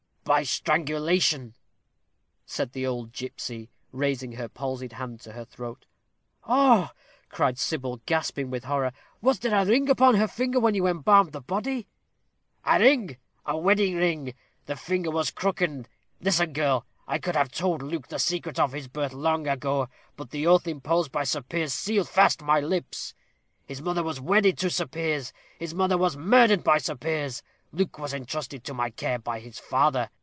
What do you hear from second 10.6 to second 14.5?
you embalmed the body?" "A ring a wedding ring!